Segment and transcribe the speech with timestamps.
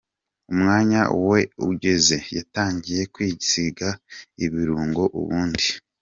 [0.51, 1.39] Umwanya we
[1.69, 3.87] ugeze, yatangiye kwisiga
[4.45, 5.67] ibirungo, ubundi